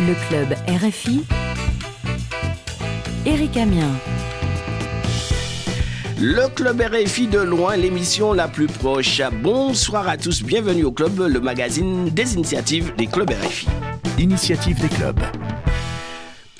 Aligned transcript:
Le 0.00 0.14
club 0.28 0.54
RFI. 0.66 1.24
Eric 3.24 3.56
Amien. 3.56 3.90
Le 6.20 6.48
club 6.48 6.82
RFI 6.82 7.28
de 7.28 7.38
loin, 7.38 7.76
l'émission 7.76 8.32
la 8.32 8.48
plus 8.48 8.66
proche. 8.66 9.22
Bonsoir 9.40 10.08
à 10.08 10.16
tous, 10.16 10.42
bienvenue 10.42 10.82
au 10.82 10.90
club, 10.90 11.20
le 11.20 11.38
magazine 11.38 12.08
des 12.08 12.34
initiatives 12.34 12.92
des 12.96 13.06
clubs 13.06 13.30
RFI. 13.30 13.68
Initiative 14.18 14.80
des 14.80 14.88
clubs. 14.88 15.20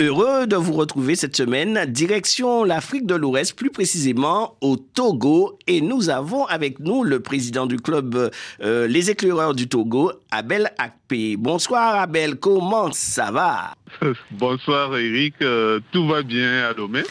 Heureux 0.01 0.45
de 0.45 0.57
vous 0.57 0.73
retrouver 0.73 1.15
cette 1.15 1.37
semaine, 1.37 1.85
direction 1.85 2.65
l'Afrique 2.65 3.05
de 3.05 3.15
l'Ouest, 3.15 3.55
plus 3.55 3.69
précisément 3.69 4.57
au 4.59 4.75
Togo. 4.75 5.57
Et 5.67 5.79
nous 5.79 6.09
avons 6.09 6.43
avec 6.47 6.81
nous 6.81 7.05
le 7.05 7.21
président 7.21 7.65
du 7.65 7.77
club 7.77 8.29
euh, 8.61 8.87
Les 8.87 9.09
Éclaireurs 9.09 9.55
du 9.55 9.69
Togo, 9.69 10.11
Abel 10.31 10.69
Akpe. 10.79 11.37
Bonsoir 11.37 11.95
Abel, 11.95 12.35
comment 12.35 12.91
ça 12.91 13.31
va? 13.31 13.73
Bonsoir 14.31 14.97
Eric, 14.97 15.35
euh, 15.41 15.79
tout 15.93 16.05
va 16.05 16.23
bien 16.23 16.65
à 16.65 16.73
Lomé? 16.73 17.03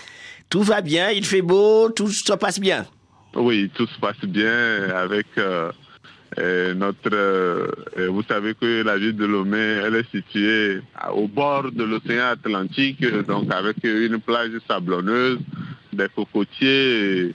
Tout 0.50 0.62
va 0.62 0.82
bien, 0.82 1.08
il 1.10 1.24
fait 1.24 1.40
beau, 1.40 1.88
tout 1.88 2.08
se 2.08 2.34
passe 2.34 2.60
bien. 2.60 2.84
Oui, 3.34 3.70
tout 3.74 3.86
se 3.86 3.98
passe 3.98 4.20
bien 4.24 4.90
avec... 4.94 5.26
Euh, 5.38 5.72
notre, 6.74 7.12
euh, 7.12 7.68
vous 8.08 8.22
savez 8.24 8.54
que 8.54 8.82
la 8.82 8.98
ville 8.98 9.16
de 9.16 9.24
Lomé, 9.24 9.58
elle 9.58 9.96
est 9.96 10.10
située 10.10 10.80
au 11.12 11.28
bord 11.28 11.70
de 11.70 11.84
l'océan 11.84 12.26
Atlantique, 12.32 13.04
donc 13.26 13.52
avec 13.52 13.76
une 13.84 14.20
plage 14.20 14.52
sablonneuse, 14.68 15.38
des 15.94 16.08
cocotiers. 16.14 17.32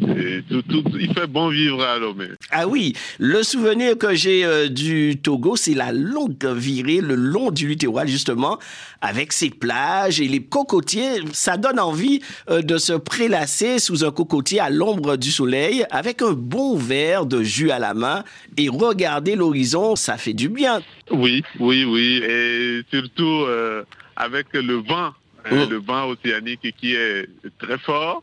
Et, 0.00 0.42
tout, 0.48 0.62
tout, 0.62 0.84
il 0.98 1.12
fait 1.12 1.26
bon 1.26 1.48
vivre 1.48 1.82
à 1.82 1.98
Lomé. 1.98 2.26
Ah 2.50 2.66
oui, 2.66 2.94
le 3.18 3.42
souvenir 3.42 3.98
que 3.98 4.14
j'ai 4.14 4.44
euh, 4.44 4.68
du 4.68 5.18
Togo, 5.20 5.56
c'est 5.56 5.74
la 5.74 5.92
longue 5.92 6.44
virée 6.46 7.00
le 7.00 7.14
long 7.14 7.50
du 7.50 7.68
littoral, 7.68 8.08
justement, 8.08 8.58
avec 9.00 9.32
ses 9.32 9.50
plages 9.50 10.20
et 10.20 10.28
les 10.28 10.42
cocotiers. 10.42 11.22
Ça 11.32 11.56
donne 11.56 11.78
envie 11.78 12.20
euh, 12.48 12.62
de 12.62 12.78
se 12.78 12.92
prélasser 12.92 13.78
sous 13.78 14.04
un 14.04 14.10
cocotier 14.10 14.60
à 14.60 14.70
l'ombre 14.70 15.16
du 15.16 15.30
soleil, 15.30 15.84
avec 15.90 16.22
un 16.22 16.32
bon 16.32 16.76
verre 16.76 17.26
de 17.26 17.42
jus 17.42 17.70
à 17.70 17.78
la 17.78 17.94
main 17.94 18.24
et 18.56 18.68
regarder 18.68 19.36
l'horizon, 19.36 19.96
ça 19.96 20.16
fait 20.16 20.32
du 20.32 20.48
bien. 20.48 20.80
Oui, 21.10 21.42
oui, 21.58 21.84
oui. 21.84 22.22
Et 22.28 22.82
surtout 22.92 23.44
euh, 23.46 23.82
avec 24.16 24.46
le 24.52 24.74
vent 24.74 25.12
Hein, 25.50 25.66
le 25.68 25.78
vent 25.78 26.08
océanique 26.08 26.74
qui 26.78 26.94
est 26.94 27.28
très 27.58 27.78
fort 27.78 28.22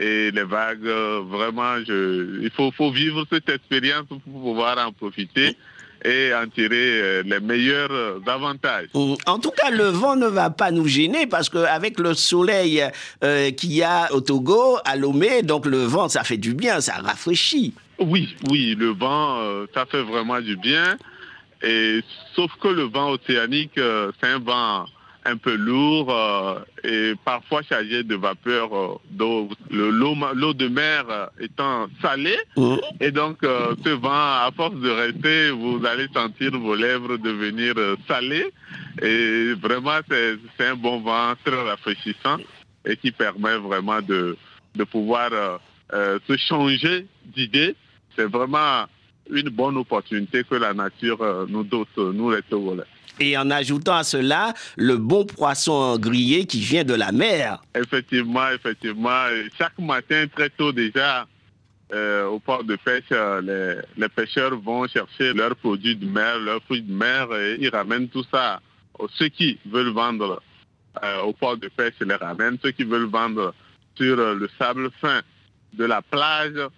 et 0.00 0.30
les 0.30 0.44
vagues, 0.44 0.86
euh, 0.86 1.20
vraiment, 1.26 1.76
je, 1.86 2.42
il 2.42 2.50
faut, 2.50 2.70
faut 2.72 2.90
vivre 2.90 3.26
cette 3.30 3.48
expérience 3.50 4.06
pour 4.08 4.20
pouvoir 4.20 4.78
en 4.78 4.92
profiter 4.92 5.56
et 6.02 6.32
en 6.32 6.48
tirer 6.48 6.72
euh, 7.02 7.22
les 7.22 7.38
meilleurs 7.38 7.90
avantages. 8.26 8.88
Mm. 8.94 9.14
En 9.26 9.38
tout 9.38 9.50
cas, 9.50 9.70
le 9.70 9.84
vent 9.84 10.16
ne 10.16 10.26
va 10.26 10.48
pas 10.48 10.70
nous 10.70 10.86
gêner 10.86 11.26
parce 11.26 11.50
qu'avec 11.50 12.00
le 12.00 12.14
soleil 12.14 12.82
euh, 13.22 13.50
qu'il 13.50 13.74
y 13.74 13.82
a 13.82 14.12
au 14.14 14.22
Togo, 14.22 14.78
à 14.86 14.96
Lomé, 14.96 15.42
donc 15.42 15.66
le 15.66 15.82
vent, 15.82 16.08
ça 16.08 16.24
fait 16.24 16.38
du 16.38 16.54
bien, 16.54 16.80
ça 16.80 16.94
rafraîchit. 16.94 17.74
Oui, 17.98 18.34
oui, 18.48 18.74
le 18.78 18.94
vent, 18.94 19.66
ça 19.74 19.84
fait 19.84 20.02
vraiment 20.02 20.40
du 20.40 20.56
bien. 20.56 20.96
Et 21.62 22.00
sauf 22.34 22.50
que 22.58 22.68
le 22.68 22.84
vent 22.84 23.10
océanique, 23.10 23.72
c'est 23.74 24.26
un 24.26 24.38
vent 24.38 24.86
un 25.24 25.36
peu 25.36 25.54
lourd 25.54 26.10
euh, 26.10 26.60
et 26.84 27.14
parfois 27.24 27.62
chargé 27.62 28.02
de 28.02 28.14
vapeur 28.16 28.74
euh, 28.74 28.98
d'eau. 29.10 29.48
L'eau 29.70 30.54
de 30.54 30.68
mer 30.68 31.04
euh, 31.08 31.26
étant 31.40 31.88
salée, 32.00 32.38
mmh. 32.56 32.76
et 33.00 33.10
donc 33.10 33.38
ce 33.42 33.90
vent, 33.90 34.10
à 34.10 34.50
force 34.56 34.74
de 34.76 34.90
rester, 34.90 35.50
vous 35.50 35.80
allez 35.84 36.06
sentir 36.12 36.52
vos 36.58 36.74
lèvres 36.74 37.16
devenir 37.16 37.74
salées. 38.08 38.50
Et 39.02 39.54
vraiment, 39.54 40.00
c'est 40.08 40.66
un 40.66 40.74
bon 40.74 41.00
vent 41.00 41.34
très 41.44 41.62
rafraîchissant 41.62 42.38
et 42.84 42.96
qui 42.96 43.12
permet 43.12 43.56
vraiment 43.58 44.00
de, 44.00 44.36
de 44.74 44.84
pouvoir 44.84 45.30
se 45.92 46.36
changer 46.36 47.06
d'idée. 47.24 47.74
C'est 48.16 48.30
vraiment 48.30 48.86
une 49.30 49.50
bonne 49.50 49.76
opportunité 49.76 50.44
que 50.44 50.56
la 50.56 50.74
nature 50.74 51.46
nous 51.48 51.64
donne, 51.64 51.86
nous 51.96 52.30
les 52.30 52.42
Togolais 52.42 52.84
et 53.18 53.36
en 53.36 53.50
ajoutant 53.50 53.96
à 53.96 54.04
cela 54.04 54.54
le 54.76 54.96
bon 54.96 55.24
poisson 55.24 55.98
grillé 55.98 56.46
qui 56.46 56.60
vient 56.60 56.84
de 56.84 56.94
la 56.94 57.12
mer. 57.12 57.60
Effectivement, 57.74 58.48
effectivement. 58.50 59.24
Chaque 59.58 59.78
matin, 59.78 60.26
très 60.34 60.50
tôt 60.50 60.72
déjà, 60.72 61.26
euh, 61.92 62.26
au 62.26 62.38
port 62.38 62.62
de 62.62 62.76
pêche, 62.76 63.04
euh, 63.10 63.82
les, 63.96 64.08
pêcheurs 64.08 64.56
vont 64.56 64.86
chercher 64.86 65.32
leurs 65.32 65.56
produits 65.56 65.96
de 65.96 66.06
mer, 66.06 66.38
leurs 66.38 66.62
fruits 66.62 66.82
de 66.82 66.92
mer, 66.92 67.34
et 67.34 67.56
ils 67.58 67.70
ramènent 67.70 68.08
tout 68.08 68.24
ça. 68.30 68.60
Ceux 69.14 69.28
qui 69.28 69.58
veulent 69.66 69.92
vendre 69.92 70.40
euh, 71.02 71.22
au 71.22 71.32
port 71.32 71.56
de 71.56 71.68
pêche 71.68 71.94
les 72.00 72.14
ramènent. 72.14 72.58
Ceux 72.62 72.70
qui 72.70 72.84
veulent 72.84 73.10
vendre 73.10 73.54
sur 73.96 74.16
le 74.16 74.48
sable 74.56 74.90
fin 75.00 75.20
de 75.72 75.84
la 75.84 76.00
plage 76.00 76.68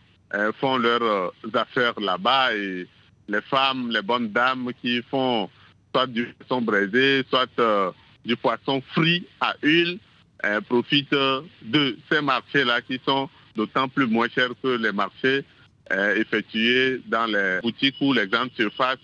font 0.60 0.78
leurs 0.78 1.32
affaires 1.52 1.98
là-bas. 2.00 2.54
Et 2.54 2.86
les 3.28 3.40
femmes, 3.42 3.90
les 3.90 4.02
bonnes 4.02 4.28
dames 4.28 4.70
qui 4.80 5.02
font 5.02 5.50
soit 5.94 6.06
du 6.06 6.26
poisson 6.38 6.62
braisé, 6.62 7.24
soit 7.28 7.48
euh, 7.58 7.90
du 8.24 8.36
poisson 8.36 8.82
frit 8.92 9.24
à 9.40 9.54
huile, 9.62 9.98
euh, 10.44 10.60
profitent 10.60 11.10
de 11.10 11.96
ces 12.10 12.20
marchés-là 12.20 12.80
qui 12.82 13.00
sont 13.06 13.28
d'autant 13.56 13.88
plus 13.88 14.06
moins 14.06 14.28
chers 14.28 14.50
que 14.62 14.68
les 14.68 14.92
marchés 14.92 15.44
euh, 15.92 16.16
effectués 16.16 17.00
dans 17.06 17.26
les 17.26 17.60
boutiques 17.62 17.96
ou 18.00 18.12
les 18.12 18.26
grandes 18.26 18.50
surfaces 18.56 18.98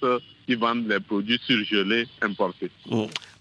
qui 0.46 0.54
vendent 0.54 0.88
les 0.88 1.00
produits 1.00 1.40
surgelés 1.46 2.06
importés. 2.22 2.70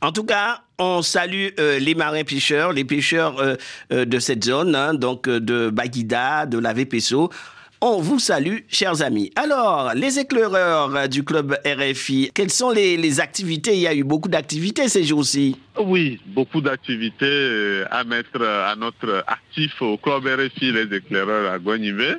En 0.02 0.12
tout 0.12 0.26
cas, 0.26 0.62
on 0.78 1.02
salue 1.02 1.48
les 1.58 1.96
marins 1.96 2.26
pêcheurs, 2.26 2.74
les 2.74 2.84
pêcheurs 2.84 3.58
de 3.90 4.20
cette 4.20 4.44
zone, 4.44 4.76
hein, 4.76 4.94
donc 4.94 5.30
de 5.30 5.70
Baguida, 5.70 6.46
de 6.46 6.60
la 6.60 6.74
Vépesso. 6.74 7.32
On 7.80 8.02
vous 8.02 8.18
salue, 8.18 8.62
chers 8.70 9.04
amis. 9.04 9.32
Alors, 9.36 9.92
les 9.94 10.18
éclaireurs 10.18 11.08
du 11.08 11.24
club 11.24 11.56
RFI, 11.64 12.32
quelles 12.34 12.50
sont 12.50 12.72
les, 12.72 13.20
activités? 13.20 13.76
Il 13.76 13.82
y 13.82 13.88
a 13.88 13.94
eu 13.94 14.04
beaucoup 14.04 14.30
d'activités 14.30 14.90
ces 14.90 15.04
jours-ci. 15.04 15.56
Oui, 15.80 16.20
beaucoup 16.26 16.60
d'activités 16.60 17.26
euh, 17.26 17.86
à 17.92 18.04
mettre 18.04 18.42
à 18.42 18.76
notre 18.76 19.24
actif 19.28 19.80
au 19.84 19.96
club 19.98 20.26
RFI, 20.26 20.72
les 20.72 20.98
éclaireurs 20.98 21.52
à 21.52 21.60
Guanivé. 21.60 22.16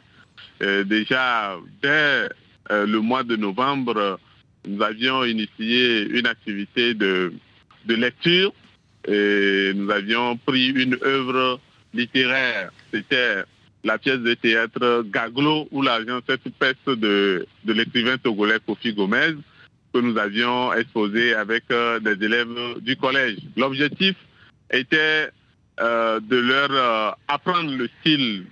Euh, 0.63 0.85
déjà, 0.85 1.57
dès 1.83 2.29
euh, 2.71 2.87
le 2.87 3.01
mois 3.01 3.25
de 3.25 3.35
novembre, 3.35 4.21
nous 4.65 4.81
avions 4.81 5.25
initié 5.25 6.07
une 6.07 6.29
activité 6.29 6.95
de, 6.95 7.33
de 7.85 7.95
lecture 7.97 8.53
et 9.09 9.73
nous 9.75 9.91
avions 9.91 10.37
pris 10.37 10.69
une 10.69 10.97
œuvre 11.03 11.59
littéraire. 11.93 12.71
C'était 12.95 13.43
la 13.85 13.99
pièce 13.99 14.19
de 14.19 14.35
théâtre 14.35 15.05
Gaglo 15.07 15.69
ou 15.71 15.83
l'argent 15.83 16.21
cette 16.29 16.53
peste 16.55 16.89
de, 16.91 17.47
l'écrivain 17.65 18.19
togolais 18.19 18.59
Kofi 18.67 18.93
Gomez 18.93 19.35
que 19.93 19.99
nous 20.01 20.19
avions 20.19 20.73
exposé 20.75 21.35
avec 21.35 21.65
euh, 21.71 21.99
des 22.01 22.23
élèves 22.25 22.81
du 22.81 22.97
collège. 22.97 23.39
L'objectif 23.57 24.17
était 24.71 25.31
euh, 25.81 26.21
de 26.21 26.37
leur 26.37 26.69
euh, 26.71 27.11
apprendre 27.29 27.73
le 27.75 27.89
style 28.01 28.47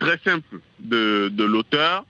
très 0.00 0.18
simple 0.24 0.58
de, 0.80 1.28
de 1.28 1.44
l'auteur 1.44 2.04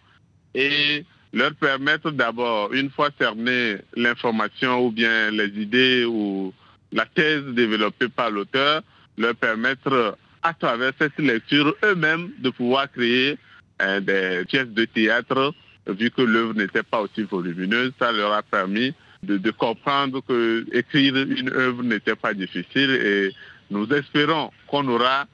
et 0.55 1.05
leur 1.35 1.55
permettre 1.55 2.11
d'abord, 2.11 2.73
une 2.73 2.91
fois 2.91 3.11
cerné 3.19 3.77
l'information 3.95 4.87
ou 4.87 4.91
bien 4.91 5.31
les 5.31 5.49
idées 5.61 6.07
ou 6.07 6.55
la 6.93 7.05
thèse 7.05 7.45
développée 7.49 8.09
par 8.09 8.31
l'auteur, 8.31 8.83
leur 9.19 9.35
permettre 9.35 10.17
à 10.43 10.55
travers 10.55 10.93
cette 10.99 11.19
lecture 11.19 11.75
eux-mêmes 11.85 12.31
de 12.39 12.51
pouvoir 12.51 12.91
créer 12.91 13.39
euh, 13.81 14.01
des 14.01 14.45
pièces 14.47 14.69
de 14.69 14.85
théâtre, 14.85 15.55
vu 15.87 16.11
que 16.11 16.23
l'œuvre 16.23 16.55
n'était 16.55 16.83
pas 16.83 17.01
aussi 17.01 17.23
volumineuse. 17.23 17.93
Ça 17.99 18.13
leur 18.13 18.33
a 18.33 18.43
permis 18.43 18.95
de, 19.23 19.51
comprendre 19.51 20.21
que 20.27 20.67
écrire 20.73 21.17
une 21.17 21.51
œuvre 21.51 21.83
n'était 21.83 22.17
pas 22.17 22.35
difficile 22.35 22.91
et 22.91 23.33
nous 23.71 23.89
espérons 23.93 24.51
qu'on 24.67 24.87
aura 24.89 25.27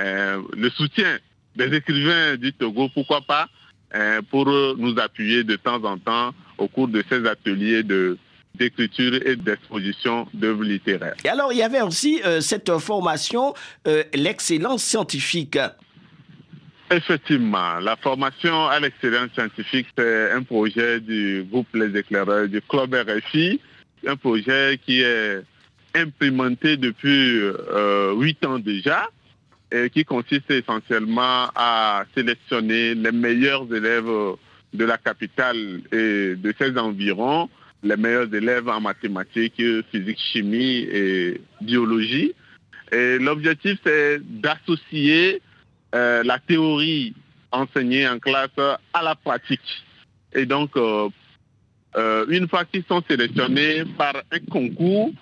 euh, 0.00 0.42
le 0.56 0.70
soutien 0.70 1.18
des 1.54 1.74
écrivains 1.74 2.36
du 2.36 2.52
Togo, 2.52 2.88
pourquoi 2.92 3.20
pas, 3.20 3.48
euh, 3.94 4.22
pour 4.30 4.46
nous 4.46 4.98
appuyer 4.98 5.44
de 5.44 5.56
temps 5.56 5.82
en 5.84 5.98
temps 5.98 6.34
au 6.58 6.68
cours 6.68 6.88
de 6.88 7.04
ces 7.08 7.26
ateliers 7.26 7.82
de, 7.82 8.18
d'écriture 8.54 9.14
et 9.26 9.36
d'exposition 9.36 10.26
d'œuvres 10.32 10.64
littéraires. 10.64 11.14
Et 11.24 11.28
alors, 11.28 11.52
il 11.52 11.58
y 11.58 11.62
avait 11.62 11.80
aussi 11.80 12.20
euh, 12.24 12.40
cette 12.40 12.78
formation, 12.78 13.54
euh, 13.86 14.04
l'excellence 14.14 14.84
scientifique. 14.84 15.58
Effectivement, 16.90 17.78
la 17.80 17.96
formation 17.96 18.68
à 18.68 18.78
l'excellence 18.78 19.30
scientifique, 19.34 19.88
c'est 19.96 20.32
un 20.32 20.42
projet 20.42 21.00
du 21.00 21.46
groupe 21.50 21.66
Les 21.74 21.98
Éclaireurs, 21.98 22.48
du 22.48 22.60
Club 22.60 22.94
RFI, 22.94 23.60
un 24.06 24.16
projet 24.16 24.78
qui 24.84 25.00
est 25.00 25.42
implémenté 25.94 26.76
depuis 26.76 27.40
euh, 27.40 28.12
huit 28.14 28.44
ans 28.44 28.58
déjà 28.58 29.08
et 29.72 29.90
qui 29.90 30.04
consiste 30.04 30.50
essentiellement 30.50 31.48
à 31.54 32.04
sélectionner 32.14 32.94
les 32.94 33.12
meilleurs 33.12 33.72
élèves 33.74 34.36
de 34.72 34.84
la 34.84 34.98
capitale 34.98 35.80
et 35.90 36.34
de 36.36 36.54
ses 36.58 36.76
environs 36.78 37.48
les 37.84 37.96
meilleurs 37.96 38.34
élèves 38.34 38.68
en 38.68 38.80
mathématiques, 38.80 39.62
physique, 39.90 40.18
chimie 40.32 40.86
et 40.90 41.40
biologie. 41.60 42.34
Et 42.90 43.18
l'objectif, 43.18 43.78
c'est 43.84 44.18
d'associer 44.22 45.42
euh, 45.94 46.22
la 46.24 46.38
théorie 46.38 47.14
enseignée 47.52 48.08
en 48.08 48.18
classe 48.18 48.58
à 48.92 49.02
la 49.02 49.14
pratique. 49.14 49.84
Et 50.32 50.46
donc, 50.46 50.76
euh, 50.76 51.08
euh, 51.96 52.24
une 52.28 52.48
fois 52.48 52.64
qu'ils 52.64 52.84
sont 52.84 53.02
sélectionnés 53.08 53.84
par 53.96 54.14
un 54.32 54.38
concours, 54.50 55.12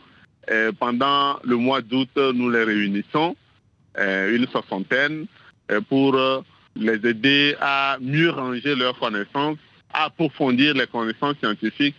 pendant 0.80 1.38
le 1.44 1.56
mois 1.56 1.80
d'août, 1.82 2.10
nous 2.16 2.50
les 2.50 2.64
réunissons, 2.64 3.36
une 3.96 4.46
soixantaine, 4.48 5.26
pour 5.88 6.18
les 6.74 7.08
aider 7.08 7.54
à 7.60 7.96
mieux 8.00 8.28
ranger 8.30 8.74
leurs 8.74 8.98
connaissances, 8.98 9.58
à 9.94 10.06
approfondir 10.06 10.74
les 10.74 10.88
connaissances 10.88 11.36
scientifiques 11.38 11.94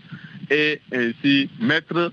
et 0.49 0.81
ainsi 0.93 1.49
mettre 1.59 2.11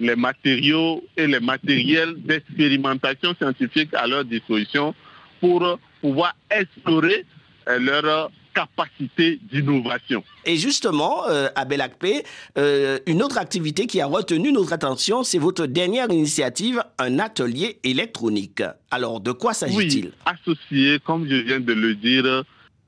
les 0.00 0.16
matériaux 0.16 1.02
et 1.16 1.26
les 1.26 1.40
matériels 1.40 2.14
d'expérimentation 2.22 3.34
scientifique 3.34 3.92
à 3.94 4.06
leur 4.06 4.24
disposition 4.24 4.94
pour 5.40 5.78
pouvoir 6.00 6.34
explorer 6.50 7.24
euh, 7.68 7.78
leur 7.78 8.30
capacité 8.54 9.38
d'innovation. 9.52 10.24
Et 10.44 10.56
justement, 10.56 11.28
euh, 11.28 11.48
à 11.54 11.64
Belakpe, 11.64 12.24
euh, 12.56 12.98
une 13.06 13.22
autre 13.22 13.38
activité 13.38 13.86
qui 13.86 14.00
a 14.00 14.06
retenu 14.06 14.52
notre 14.52 14.72
attention, 14.72 15.22
c'est 15.22 15.38
votre 15.38 15.66
dernière 15.66 16.10
initiative, 16.10 16.82
un 16.98 17.18
atelier 17.20 17.78
électronique. 17.84 18.62
Alors, 18.90 19.20
de 19.20 19.30
quoi 19.32 19.52
s'agit-il? 19.52 20.06
oui, 20.06 20.12
Associer, 20.26 20.98
comme 21.04 21.28
je 21.28 21.36
viens 21.36 21.60
de 21.60 21.72
le 21.72 21.94
dire, 21.94 22.44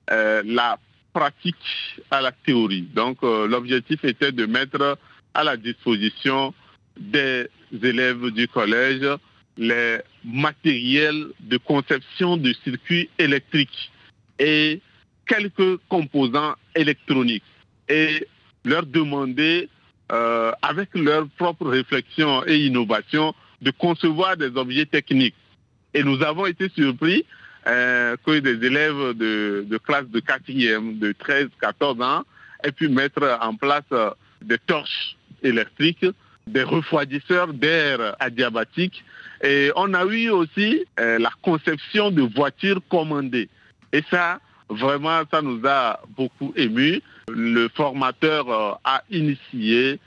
la 0.08 0.78
pratique 1.12 1.56
à 2.10 2.20
la 2.20 2.32
théorie. 2.32 2.88
Donc, 2.94 3.22
l'objectif 3.22 4.04
était 4.04 4.32
de 4.32 4.46
mettre 4.46 4.98
à 5.34 5.44
la 5.44 5.56
disposition 5.56 6.54
des 6.98 7.48
élèves 7.82 8.30
du 8.30 8.48
collège 8.48 9.06
les 9.56 9.98
matériels 10.24 11.26
de 11.40 11.56
conception 11.58 12.36
de 12.36 12.52
circuits 12.64 13.08
électriques 13.18 13.90
et 14.38 14.80
quelques 15.26 15.76
composants 15.88 16.54
électroniques 16.74 17.44
et 17.88 18.26
leur 18.64 18.86
demander, 18.86 19.68
euh, 20.12 20.52
avec 20.62 20.88
leur 20.94 21.28
propre 21.36 21.68
réflexion 21.68 22.44
et 22.46 22.58
innovation, 22.66 23.34
de 23.60 23.70
concevoir 23.70 24.36
des 24.36 24.56
objets 24.56 24.86
techniques. 24.86 25.34
Et 25.92 26.02
nous 26.02 26.22
avons 26.22 26.46
été 26.46 26.68
surpris 26.70 27.24
euh, 27.66 28.16
que 28.24 28.38
des 28.38 28.66
élèves 28.66 29.14
de, 29.14 29.78
classe 29.84 30.06
de 30.08 30.20
4e, 30.20 30.98
de 30.98 31.12
13-14 31.12 32.02
ans, 32.02 32.24
aient 32.62 32.72
pu 32.72 32.88
mettre 32.88 33.38
en 33.40 33.54
place 33.54 33.84
euh, 33.92 34.10
des 34.42 34.58
torches 34.58 35.16
électriques 35.42 36.06
des 36.46 36.62
refroidisseurs 36.62 37.52
d'air 37.52 38.16
adiabatique. 38.18 39.04
Et 39.42 39.70
on 39.76 39.94
a 39.94 40.04
eu 40.04 40.30
aussi 40.30 40.84
euh, 40.98 41.18
la 41.18 41.30
conception 41.42 42.10
de 42.10 42.22
voitures 42.22 42.80
commandées. 42.88 43.48
Et 43.92 44.02
ça, 44.10 44.40
vraiment, 44.68 45.22
ça 45.30 45.42
nous 45.42 45.60
a 45.66 46.00
beaucoup 46.16 46.52
ému. 46.56 47.00
Le 47.28 47.68
formateur 47.68 48.80
a 48.84 49.02
initié 49.10 49.98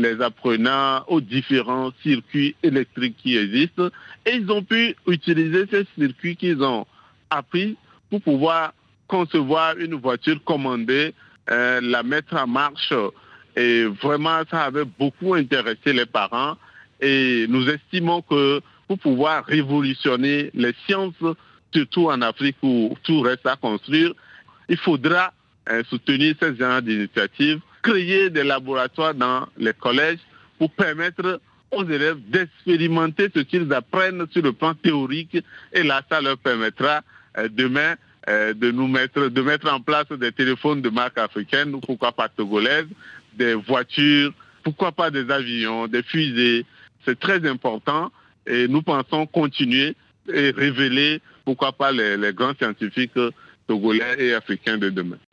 les 0.00 0.20
apprenants 0.20 1.04
aux 1.08 1.20
différents 1.20 1.92
circuits 2.02 2.54
électriques 2.62 3.16
qui 3.22 3.36
existent 3.36 3.90
et 4.26 4.34
ils 4.36 4.50
ont 4.50 4.62
pu 4.62 4.94
utiliser 5.06 5.66
ces 5.70 5.86
circuits 5.98 6.36
qu'ils 6.36 6.62
ont 6.62 6.86
appris 7.30 7.76
pour 8.10 8.20
pouvoir 8.22 8.72
concevoir 9.06 9.76
une 9.76 9.94
voiture 9.94 10.42
commandée, 10.44 11.14
euh, 11.50 11.80
la 11.82 12.02
mettre 12.02 12.36
en 12.36 12.46
marche 12.46 12.92
et 13.56 13.84
vraiment, 13.84 14.42
ça 14.50 14.64
avait 14.64 14.84
beaucoup 14.84 15.34
intéressé 15.34 15.92
les 15.92 16.06
parents. 16.06 16.56
Et 17.00 17.46
nous 17.48 17.68
estimons 17.68 18.22
que 18.22 18.60
pour 18.86 18.98
pouvoir 18.98 19.44
révolutionner 19.44 20.50
les 20.54 20.74
sciences, 20.86 21.14
surtout 21.72 22.08
en 22.10 22.20
Afrique 22.22 22.56
où 22.62 22.96
tout 23.02 23.20
reste 23.20 23.46
à 23.46 23.56
construire, 23.56 24.12
il 24.68 24.76
faudra 24.76 25.32
euh, 25.68 25.82
soutenir 25.88 26.34
ces 26.40 26.56
genre 26.56 26.82
d'initiatives, 26.82 27.60
créer 27.82 28.30
des 28.30 28.44
laboratoires 28.44 29.14
dans 29.14 29.46
les 29.56 29.72
collèges 29.72 30.18
pour 30.58 30.70
permettre 30.70 31.40
aux 31.70 31.84
élèves 31.84 32.18
d'expérimenter 32.28 33.28
ce 33.34 33.40
qu'ils 33.40 33.72
apprennent 33.72 34.26
sur 34.30 34.42
le 34.42 34.52
plan 34.52 34.74
théorique. 34.74 35.38
Et 35.72 35.82
là, 35.82 36.02
ça 36.10 36.20
leur 36.20 36.36
permettra 36.38 37.02
euh, 37.38 37.48
demain 37.50 37.94
euh, 38.28 38.52
de 38.54 38.70
nous 38.70 38.88
mettre, 38.88 39.28
de 39.28 39.42
mettre 39.42 39.72
en 39.72 39.80
place 39.80 40.08
des 40.08 40.32
téléphones 40.32 40.82
de 40.82 40.90
marque 40.90 41.18
africaine 41.18 41.74
ou 41.74 41.80
pourquoi 41.80 42.12
pas 42.12 42.28
togolaise, 42.28 42.86
des 43.34 43.54
voitures, 43.54 44.32
pourquoi 44.62 44.92
pas 44.92 45.10
des 45.10 45.30
avions, 45.30 45.86
des 45.86 46.02
fusées. 46.02 46.66
C'est 47.04 47.18
très 47.18 47.48
important 47.48 48.10
et 48.46 48.68
nous 48.68 48.82
pensons 48.82 49.26
continuer 49.26 49.94
et 50.32 50.50
révéler, 50.50 51.20
pourquoi 51.44 51.72
pas 51.72 51.92
les 51.92 52.32
grands 52.34 52.54
scientifiques 52.54 53.18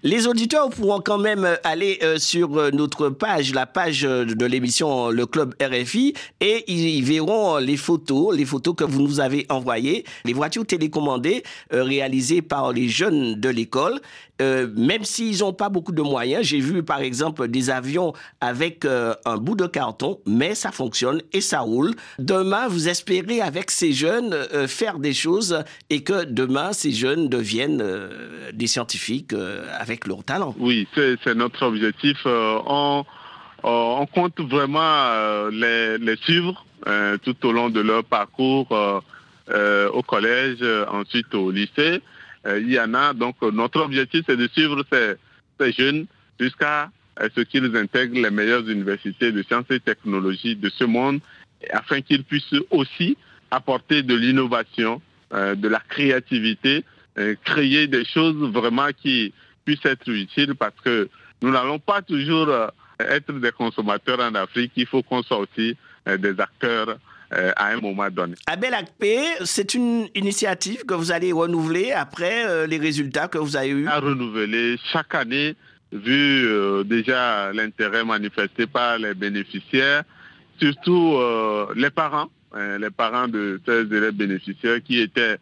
Les 0.04 0.28
auditeurs 0.28 0.70
pourront 0.70 1.02
quand 1.02 1.18
même 1.18 1.44
euh, 1.44 1.56
aller 1.64 1.98
euh, 2.04 2.18
sur 2.20 2.58
euh, 2.58 2.70
notre 2.72 3.10
page, 3.10 3.54
la 3.54 3.66
page 3.66 4.02
de 4.02 4.46
l'émission 4.46 5.10
Le 5.10 5.26
Club 5.26 5.56
RFI, 5.62 6.14
et 6.40 6.64
ils 6.72 7.04
verront 7.04 7.58
les 7.58 7.78
photos, 7.78 8.36
les 8.36 8.46
photos 8.46 8.76
que 8.76 8.84
vous 8.84 9.02
nous 9.02 9.20
avez 9.20 9.48
envoyées, 9.50 10.06
les 10.24 10.34
voitures 10.34 10.66
télécommandées 10.66 11.44
réalisées 11.72 12.42
par 12.42 12.72
les 12.72 12.90
jeunes 12.90 13.36
de 13.36 13.50
l'école. 13.50 14.00
même 14.40 15.04
s'ils 15.04 15.40
n'ont 15.40 15.54
pas 15.54 15.70
beaucoup 15.70 15.92
de 15.92 16.02
moyens, 16.02 16.46
j'ai 16.46 16.60
vu 16.60 16.84
par 16.84 17.02
exemple 17.02 17.48
des 17.48 17.70
avions 17.70 18.14
avec 18.40 18.86
un 18.86 19.38
bout 19.38 19.56
de 19.56 19.66
carton, 19.66 20.20
mais 20.26 20.56
ça 20.56 20.72
fonctionne 20.72 21.22
et 21.34 21.42
ça 21.42 21.62
roule. 21.62 21.96
Demain, 22.20 22.68
vous 22.68 22.88
espérez 22.88 23.42
avec 23.42 23.72
ces 23.72 23.94
jeunes 23.94 24.36
faire 24.68 25.00
des 25.00 25.14
choses 25.14 25.64
et 25.90 26.04
que 26.04 26.24
demain, 26.24 26.74
ces 26.74 26.92
jeunes 26.92 27.30
deviennent 27.30 27.84
des 28.54 28.68
scientifiques 28.68 29.34
euh, 29.34 29.66
avec 29.78 30.08
leur 30.08 30.24
talent. 30.24 30.56
Oui, 30.58 30.88
c'est 30.96 31.36
notre 31.36 31.66
objectif. 31.66 32.18
Euh, 32.26 32.60
on, 32.66 33.06
euh, 33.66 34.06
compte 34.14 34.40
vraiment 34.40 35.50
les, 35.50 36.16
suivre 36.22 36.66
tout 37.24 37.46
au 37.46 37.52
long 37.52 37.70
de 37.70 37.82
leur 37.82 38.04
parcours 38.04 38.70
au 38.72 40.04
collège, 40.04 40.64
ensuite 40.90 41.34
au 41.34 41.52
lycée. 41.52 42.02
il 42.46 42.72
y 42.72 42.80
en 42.80 42.94
a, 42.94 43.14
donc 43.14 43.42
notre 43.42 43.82
objectif, 43.82 44.24
c'est 44.28 44.38
de 44.38 44.48
suivre 44.48 44.84
ces, 44.92 45.72
jeunes 45.74 46.06
jusqu'à 46.40 46.90
ce 47.36 47.42
qu'ils 47.42 47.76
intègrent 47.76 48.22
les 48.22 48.30
meilleures 48.30 48.70
universités 48.70 49.32
de 49.32 49.42
sciences 49.42 49.66
et 49.72 49.80
technologies 49.80 50.56
de 50.56 50.70
ce 50.70 50.84
monde, 50.84 51.20
afin 51.72 52.02
qu'ils 52.02 52.24
puissent 52.24 52.56
aussi 52.70 53.18
apporter 53.50 54.04
de 54.04 54.14
l'innovation, 54.14 55.02
de 55.32 55.68
la 55.68 55.82
créativité 55.90 56.86
euh, 56.86 56.97
créer 57.44 57.88
des 57.88 58.06
choses 58.06 58.36
vraiment 58.52 58.90
qui 59.02 59.34
puissent 59.68 59.86
être 59.86 60.08
utiles 60.10 60.56
parce 60.56 60.80
que 60.84 61.10
nous 61.42 61.52
n'allons 61.52 61.80
pas 61.80 62.02
toujours 62.02 62.48
euh, 62.48 62.68
être 63.00 63.32
des 63.34 63.52
consommateurs 63.52 64.20
en 64.20 64.34
Afrique, 64.36 64.72
il 64.76 64.86
faut 64.86 65.04
qu'on 65.04 65.22
soit 65.22 65.40
aussi 65.40 65.76
euh, 66.08 66.18
des 66.18 66.40
acteurs 66.40 66.98
à 67.30 67.68
un 67.74 67.82
moment 67.82 68.10
donné. 68.10 68.36
Abel 68.46 68.74
Akpe, 68.74 69.04
c'est 69.44 69.74
une 69.74 70.08
initiative 70.16 70.86
que 70.86 70.94
vous 70.94 71.12
allez 71.12 71.34
renouveler 71.34 71.92
après 71.92 72.66
les 72.68 72.78
résultats 72.78 73.28
que 73.28 73.38
vous 73.38 73.58
avez 73.58 73.72
eus? 73.72 73.86
À 73.86 74.00
renouveler 74.00 74.78
chaque 74.94 75.14
année, 75.14 75.54
vu 75.92 76.48
déjà 76.86 77.52
l'intérêt 77.52 78.06
manifesté 78.06 78.66
par 78.66 78.98
les 78.98 79.14
bénéficiaires, 79.14 80.04
surtout 80.58 81.20
les 81.76 81.90
parents, 81.90 82.30
les 82.56 82.92
parents 82.92 83.28
de 83.28 83.60
ces 83.66 83.82
élèves 83.94 84.14
bénéficiaires 84.16 84.82
qui 84.82 85.02
étaient 85.02 85.36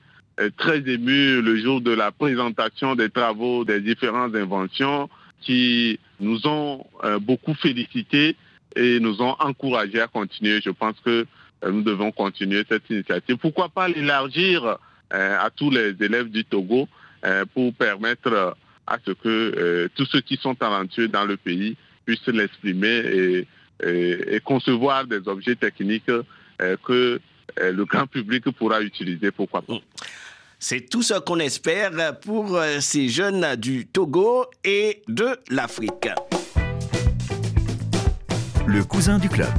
très 0.57 0.79
ému 0.79 1.41
le 1.41 1.57
jour 1.57 1.81
de 1.81 1.91
la 1.91 2.11
présentation 2.11 2.95
des 2.95 3.09
travaux 3.09 3.63
des 3.63 3.79
différentes 3.79 4.35
inventions 4.35 5.09
qui 5.41 5.99
nous 6.19 6.47
ont 6.47 6.85
euh, 7.03 7.19
beaucoup 7.19 7.53
félicités 7.53 8.35
et 8.75 8.99
nous 8.99 9.21
ont 9.21 9.35
encouragés 9.39 10.01
à 10.01 10.07
continuer. 10.07 10.59
Je 10.61 10.71
pense 10.71 10.95
que 11.05 11.25
euh, 11.63 11.71
nous 11.71 11.83
devons 11.83 12.11
continuer 12.11 12.63
cette 12.67 12.89
initiative. 12.89 13.37
Pourquoi 13.37 13.69
pas 13.69 13.87
l'élargir 13.87 14.65
euh, 14.65 15.37
à 15.39 15.49
tous 15.49 15.69
les 15.69 15.95
élèves 15.99 16.29
du 16.29 16.43
Togo 16.43 16.87
pour 17.55 17.73
permettre 17.73 18.55
à 18.85 18.97
ce 19.03 19.09
que 19.09 19.89
tous 19.95 20.05
ceux 20.05 20.21
qui 20.21 20.37
sont 20.37 20.53
talentueux 20.53 21.07
dans 21.07 21.25
le 21.25 21.37
pays 21.37 21.75
puissent 22.05 22.27
l'exprimer 22.27 22.87
et, 22.87 23.47
et, 23.83 24.39
concevoir 24.41 25.07
des 25.07 25.27
objets 25.27 25.55
techniques 25.55 26.11
que 26.83 27.19
le 27.57 27.85
grand 27.85 28.07
public 28.07 28.49
pourra 28.51 28.81
utiliser, 28.81 29.31
pourquoi 29.31 29.61
pas. 29.61 29.79
C'est 30.59 30.89
tout 30.89 31.03
ce 31.03 31.15
qu'on 31.15 31.39
espère 31.39 32.19
pour 32.21 32.55
euh, 32.55 32.79
ces 32.79 33.09
jeunes 33.09 33.55
du 33.55 33.85
Togo 33.85 34.45
et 34.63 35.03
de 35.07 35.37
l'Afrique. 35.49 36.09
Le 38.65 38.83
cousin 38.83 39.19
du 39.19 39.29
club. 39.29 39.53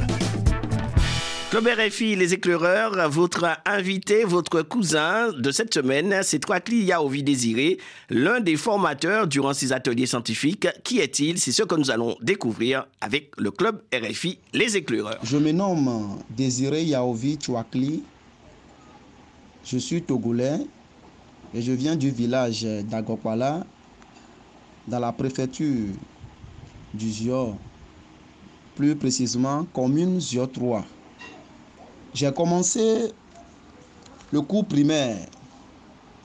Club 1.49 1.69
RFI, 1.69 2.17
les 2.17 2.35
éclaireurs, 2.35 3.09
votre 3.09 3.47
invité, 3.65 4.25
votre 4.25 4.63
cousin 4.63 5.31
de 5.33 5.53
cette 5.53 5.73
semaine, 5.73 6.13
c'est 6.25 6.41
Troakli 6.41 6.83
Yaovi 6.83 7.23
Désiré, 7.23 7.79
l'un 8.11 8.41
des 8.41 8.57
formateurs 8.57 9.29
durant 9.29 9.55
ces 9.55 9.73
ateliers 9.73 10.07
scientifiques. 10.07 10.67
Qui 10.83 10.99
est-il? 10.99 11.39
C'est 11.39 11.53
ce 11.53 11.63
que 11.63 11.77
nous 11.77 11.93
allons 11.93 12.17
découvrir 12.21 12.89
avec 13.01 13.31
le 13.39 13.53
Club 13.53 13.81
RFI, 13.95 14.41
les 14.55 14.77
éclaireurs. 14.77 15.21
Je 15.23 15.37
me 15.37 15.53
nomme 15.53 16.19
Désiré 16.31 16.83
Yaovi 16.83 17.39
Troakli. 17.39 18.03
Je 19.65 19.79
suis 19.79 20.03
togolais 20.03 20.59
et 21.55 21.63
je 21.63 21.71
viens 21.71 21.95
du 21.95 22.11
village 22.11 22.65
d'Agopala, 22.65 23.65
dans 24.89 24.99
la 24.99 25.13
préfecture 25.13 25.93
du 26.93 27.09
Zior, 27.09 27.57
plus 28.75 28.97
précisément 28.97 29.65
commune 29.73 30.21
Zior 30.21 30.51
3. 30.51 30.85
J'ai 32.17 32.33
commencé 32.33 33.13
le 34.33 34.41
cours 34.41 34.65
primaire 34.65 35.29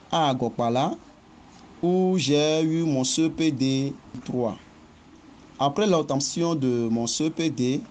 à 0.09 0.29
Agopala 0.29 0.93
où 1.83 2.13
j'ai 2.17 2.61
eu 2.61 2.83
mon 2.83 3.03
CPD 3.03 3.93
3. 4.23 4.55
Après 5.59 5.85
l'obtention 5.85 6.55
de 6.55 6.87
mon 6.89 7.07
CPD, 7.07 7.81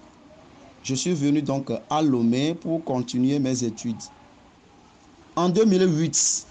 je 0.83 0.95
suis 0.95 1.13
venu 1.13 1.43
donc 1.43 1.71
à 1.91 2.01
Lomé 2.01 2.55
pour 2.55 2.83
continuer 2.85 3.39
mes 3.39 3.65
études. 3.65 4.03
En 5.37 5.51
2008, 5.51 6.47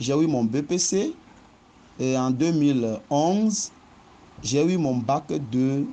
j'ai 0.00 0.14
eu 0.14 0.26
mon 0.26 0.44
BPC 0.44 1.14
et 2.00 2.16
en 2.16 2.30
2011, 2.30 3.70
j'ai 4.42 4.64
eu 4.64 4.78
mon 4.78 4.96
bac 4.96 5.24
de 5.50 5.84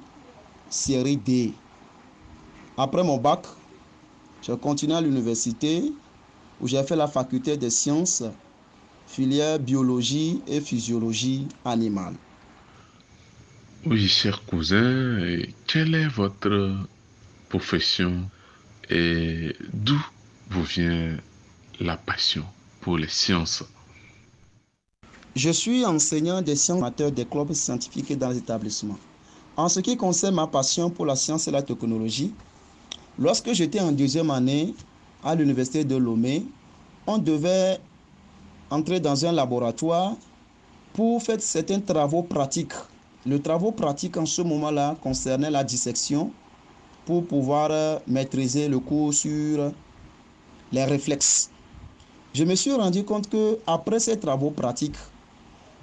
série 0.69 1.17
D. 1.17 1.53
Après 2.77 3.03
mon 3.03 3.17
bac, 3.17 3.41
j'ai 4.41 4.57
continué 4.57 4.95
à 4.95 5.01
l'université 5.01 5.91
où 6.61 6.67
j'ai 6.67 6.83
fait 6.83 6.95
la 6.95 7.07
faculté 7.07 7.57
des 7.57 7.69
sciences, 7.69 8.23
filière 9.07 9.59
biologie 9.59 10.41
et 10.47 10.61
physiologie 10.61 11.47
animale. 11.65 12.15
Oui, 13.85 14.07
cher 14.07 14.43
cousin, 14.45 15.39
quelle 15.65 15.95
est 15.95 16.07
votre 16.07 16.77
profession 17.47 18.29
et 18.89 19.55
d'où 19.73 19.99
vous 20.49 20.63
vient 20.63 21.17
la 21.79 21.95
passion 21.95 22.43
pour 22.81 22.97
les 22.97 23.07
sciences? 23.07 23.63
Je 25.35 25.49
suis 25.51 25.85
enseignant 25.85 26.41
des 26.41 26.55
sciences 26.55 26.79
amateurs 26.79 27.11
des 27.11 27.23
clubs 27.25 27.53
scientifiques 27.53 28.17
dans 28.17 28.29
l'établissement. 28.31 28.97
En 29.55 29.69
ce 29.69 29.79
qui 29.79 29.95
concerne 29.95 30.35
ma 30.35 30.47
passion 30.47 30.89
pour 30.89 31.05
la 31.05 31.15
science 31.15 31.47
et 31.47 31.51
la 31.51 31.61
technologie, 31.61 32.33
Lorsque 33.21 33.51
j'étais 33.51 33.81
en 33.81 33.91
deuxième 33.91 34.29
année 34.31 34.73
à 35.25 35.35
l'université 35.35 35.83
de 35.83 35.97
Lomé, 35.97 36.45
on 37.05 37.17
devait 37.17 37.77
entrer 38.69 39.01
dans 39.01 39.25
un 39.25 39.33
laboratoire 39.33 40.13
pour 40.93 41.21
faire 41.21 41.41
certains 41.41 41.81
travaux 41.81 42.23
pratiques. 42.23 42.71
Le 43.25 43.41
travaux 43.41 43.73
pratique 43.73 44.15
en 44.15 44.25
ce 44.25 44.41
moment-là 44.41 44.95
concernait 45.03 45.51
la 45.51 45.65
dissection 45.65 46.31
pour 47.05 47.25
pouvoir 47.25 47.99
maîtriser 48.07 48.69
le 48.69 48.79
cours 48.79 49.13
sur 49.13 49.73
les 50.71 50.85
réflexes. 50.85 51.49
Je 52.33 52.45
me 52.45 52.55
suis 52.55 52.71
rendu 52.71 53.03
compte 53.03 53.29
que 53.29 53.59
après 53.67 53.99
ces 53.99 54.17
travaux 54.17 54.51
pratiques, 54.51 54.95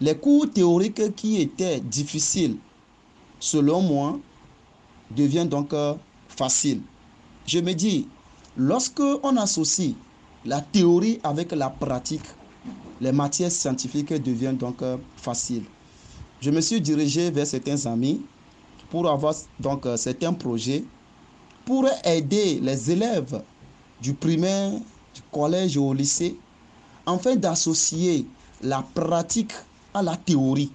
les 0.01 0.17
cours 0.17 0.51
théoriques 0.51 1.15
qui 1.15 1.43
étaient 1.43 1.81
difficiles, 1.81 2.57
selon 3.39 3.83
moi, 3.83 4.19
deviennent 5.11 5.51
donc 5.51 5.75
faciles. 6.29 6.81
Je 7.47 7.61
me 7.61 7.75
dis, 7.75 8.09
lorsque 8.57 9.01
on 9.23 9.37
associe 9.37 9.95
la 10.45 10.61
théorie 10.61 11.21
avec 11.23 11.53
la 11.53 11.71
pratique, 11.71 12.27
les 13.01 13.13
matières 13.13 13.53
scientifiques 13.53 14.13
deviennent 14.21 14.57
donc 14.57 14.83
euh, 14.83 14.97
faciles. 15.17 15.63
Je 16.41 16.51
me 16.51 16.61
suis 16.61 16.81
dirigé 16.81 17.31
vers 17.31 17.47
certains 17.47 17.87
amis 17.87 18.21
pour 18.91 19.09
avoir 19.09 19.35
donc 19.61 19.87
euh, 19.87 19.97
certains 19.97 20.33
projets 20.33 20.83
pour 21.65 21.87
aider 22.05 22.59
les 22.61 22.91
élèves 22.91 23.43
du 24.03 24.13
primaire, 24.15 24.73
du 25.15 25.23
collège 25.31 25.77
au 25.77 25.93
lycée, 25.93 26.37
afin 27.07 27.37
d'associer 27.37 28.27
la 28.61 28.83
pratique 28.83 29.53
à 29.95 30.03
la 30.03 30.17
théorie. 30.17 30.73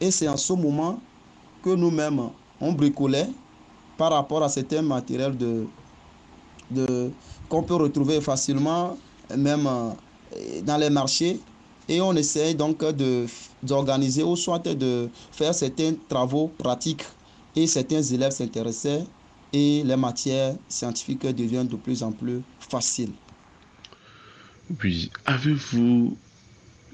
Et 0.00 0.10
c'est 0.10 0.28
en 0.28 0.36
ce 0.36 0.52
moment 0.52 0.98
que 1.62 1.70
nous-mêmes, 1.70 2.30
on 2.60 2.72
bricolait 2.72 3.28
par 3.96 4.10
rapport 4.12 4.42
à 4.42 4.48
certains 4.48 4.82
matériels 4.82 5.36
de 5.36 5.66
qu'on 7.48 7.62
peut 7.62 7.74
retrouver 7.74 8.20
facilement, 8.20 8.98
même 9.36 9.66
euh, 9.66 10.62
dans 10.62 10.76
les 10.76 10.90
marchés. 10.90 11.40
Et 11.88 12.00
on 12.00 12.14
essaie 12.14 12.54
donc 12.54 12.84
d'organiser 13.62 14.22
ou 14.22 14.36
soit 14.36 14.60
de 14.60 15.10
faire 15.32 15.54
certains 15.54 15.94
travaux 16.08 16.48
pratiques. 16.58 17.04
Et 17.54 17.66
certains 17.66 18.02
élèves 18.02 18.32
s'intéressaient 18.32 19.04
et 19.52 19.82
les 19.84 19.96
matières 19.96 20.54
scientifiques 20.68 21.26
deviennent 21.26 21.68
de 21.68 21.76
plus 21.76 22.02
en 22.02 22.12
plus 22.12 22.40
faciles. 22.60 23.12
Oui, 24.82 25.10
avez-vous 25.26 26.16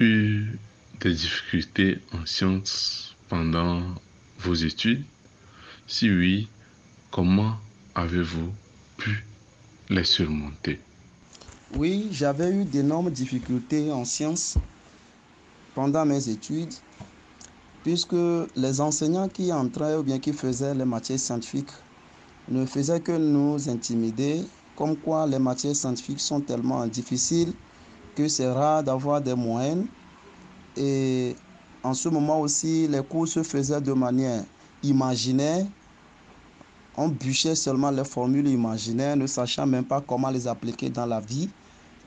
eu 0.01 0.59
des 1.01 1.13
difficultés 1.13 1.99
en 2.13 2.27
sciences 2.27 3.15
pendant 3.29 3.83
vos 4.41 4.55
études? 4.55 5.05
Si 5.87 6.11
oui, 6.11 6.49
comment 7.11 7.57
avez-vous 7.95 8.53
les 9.91 10.05
surmonter 10.05 10.79
Oui, 11.77 12.09
j'avais 12.11 12.51
eu 12.51 12.65
d'énormes 12.65 13.11
difficultés 13.11 13.91
en 13.91 14.05
sciences 14.05 14.57
pendant 15.75 16.05
mes 16.05 16.29
études, 16.29 16.73
puisque 17.85 18.17
les 18.57 18.81
enseignants 18.81 19.29
qui 19.29 19.53
entraient 19.53 19.97
ou 19.97 20.03
bien 20.03 20.19
qui 20.19 20.33
faisaient 20.33 20.75
les 20.75 20.85
matières 20.85 21.19
scientifiques 21.19 21.71
ne 22.49 22.67
faisaient 22.67 23.01
que 23.01 23.13
nous 23.13 23.69
intimider, 23.69 24.45
comme 24.77 24.97
quoi 24.97 25.27
les 25.27 25.39
matières 25.39 25.77
scientifiques 25.77 26.21
sont 26.21 26.41
tellement 26.41 26.87
difficiles 26.87 27.53
que 28.15 28.29
c'est 28.29 28.51
rare 28.51 28.83
d'avoir 28.83 29.21
des 29.21 29.35
moyennes. 29.35 29.87
Et 30.77 31.37
en 31.83 31.95
ce 31.95 32.09
moment 32.09 32.41
aussi, 32.41 32.89
les 32.89 33.03
cours 33.03 33.29
se 33.29 33.43
faisaient 33.43 33.81
de 33.81 33.93
manière 33.93 34.45
imaginaire 34.83 35.67
on 37.01 37.09
bûchait 37.09 37.55
seulement 37.55 37.93
les 37.93 38.03
formules 38.05 38.49
imaginaires, 38.49 39.17
ne 39.17 39.29
sachant 39.29 39.67
même 39.67 39.85
pas 39.85 40.01
comment 40.01 40.31
les 40.31 40.49
appliquer 40.49 40.91
dans 40.91 41.07
la 41.07 41.21
vie. 41.21 41.49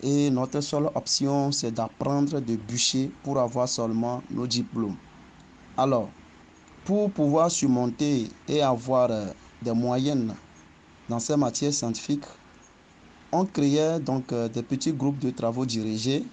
Et 0.03 0.29
notre 0.29 0.60
seule 0.60 0.88
option, 0.93 1.50
c'est 1.53 1.71
d'apprendre 1.71 2.41
de 2.41 2.55
bûcher 2.57 3.10
pour 3.24 3.39
avoir 3.39 3.69
seulement 3.69 4.21
nos 4.29 4.45
diplômes. 4.45 4.98
Alors, 5.77 6.10
pour 6.83 7.10
pouvoir 7.10 7.50
surmonter 7.50 8.27
et 8.50 8.62
avoir 8.62 9.10
euh, 9.12 9.27
des 9.62 9.71
moyennes 9.71 10.36
dans 11.07 11.19
ces 11.19 11.38
matières 11.38 11.74
scientifiques, 11.74 12.25
on 13.31 13.45
créait 13.45 13.98
donc 13.98 14.33
euh, 14.33 14.50
des 14.50 14.63
petits 14.63 14.91
groupes 14.91 15.19
de 15.19 15.29
travaux 15.29 15.65
dirigés. 15.65 16.25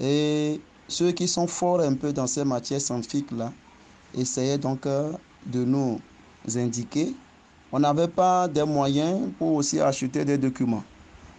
Et 0.00 0.62
ceux 0.88 1.12
qui 1.12 1.28
sont 1.28 1.46
forts 1.46 1.80
un 1.80 1.94
peu 1.94 2.10
dans 2.14 2.26
ces 2.26 2.44
matières 2.44 2.80
scientifiques-là 2.80 3.52
essayaient 4.14 4.56
donc 4.56 4.86
euh, 4.86 5.12
de 5.44 5.62
nous 5.62 6.00
indiquer 6.54 7.14
on 7.72 7.78
n'avait 7.80 8.08
pas 8.08 8.48
des 8.48 8.64
moyens 8.64 9.30
pour 9.38 9.54
aussi 9.54 9.80
acheter 9.80 10.24
des 10.24 10.38
documents. 10.38 10.84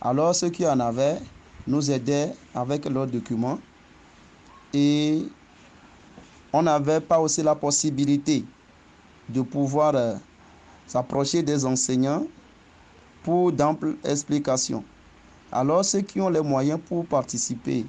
Alors 0.01 0.35
ceux 0.35 0.49
qui 0.49 0.67
en 0.67 0.79
avaient 0.79 1.19
nous 1.65 1.89
aidaient 1.89 2.33
avec 2.53 2.85
leurs 2.85 3.07
documents 3.07 3.59
et 4.73 5.23
on 6.53 6.61
n'avait 6.61 7.01
pas 7.01 7.19
aussi 7.19 7.43
la 7.43 7.55
possibilité 7.55 8.45
de 9.29 9.41
pouvoir 9.41 9.95
euh, 9.95 10.15
s'approcher 10.85 11.43
des 11.43 11.65
enseignants 11.65 12.25
pour 13.23 13.51
d'amples 13.51 13.95
explications. 14.03 14.83
Alors 15.51 15.83
ceux 15.83 16.01
qui 16.01 16.21
ont 16.21 16.29
les 16.29 16.41
moyens 16.41 16.79
pour 16.87 17.05
participer 17.05 17.85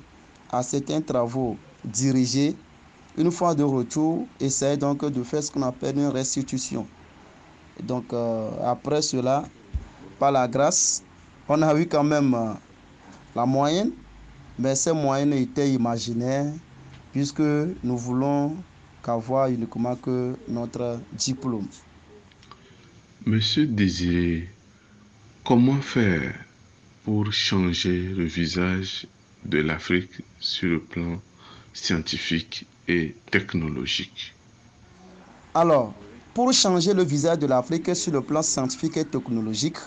à 0.51 0.63
certains 0.63 1.01
travaux 1.01 1.57
dirigés, 1.85 2.57
une 3.17 3.31
fois 3.31 3.55
de 3.55 3.63
retour, 3.63 4.27
essayent 4.41 4.79
donc 4.79 5.05
de 5.05 5.23
faire 5.23 5.43
ce 5.43 5.51
qu'on 5.51 5.63
appelle 5.63 5.99
une 5.99 6.09
restitution. 6.09 6.87
Donc 7.83 8.13
euh, 8.13 8.51
après 8.65 9.03
cela, 9.03 9.45
par 10.19 10.33
la 10.33 10.49
grâce, 10.49 11.03
on 11.49 11.63
a 11.63 11.79
eu 11.79 11.87
quand 11.87 12.05
même 12.05 12.35
euh, 12.35 12.53
la 13.35 13.47
moyenne, 13.47 13.93
mais 14.59 14.75
ces 14.75 14.93
moyennes 14.93 15.33
étaient 15.33 15.71
imaginaires 15.71 16.53
puisque 17.13 17.41
nous 17.41 17.97
voulons 17.97 18.57
qu'avoir 19.03 19.49
uniquement 19.49 19.97
que 19.97 20.37
notre 20.49 21.01
diplôme. 21.13 21.67
Monsieur 23.27 23.67
Désiré, 23.67 24.49
comment 25.45 25.81
faire 25.81 26.35
pour 27.05 27.33
changer 27.33 28.03
le 28.03 28.25
visage 28.25 29.07
de 29.45 29.59
l'Afrique 29.59 30.23
sur 30.41 30.69
le 30.69 30.81
plan 30.81 31.19
scientifique 31.73 32.67
et 32.87 33.15
technologique? 33.31 34.35
Alors, 35.55 35.95
pour 36.39 36.53
changer 36.53 36.95
le 36.95 37.03
visage 37.03 37.41
de 37.41 37.49
l'Afrique 37.49 37.97
sur 37.97 38.13
le 38.13 38.21
plan 38.23 38.43
scientifique 38.43 38.97
et 38.97 39.05
technologique, 39.05 39.79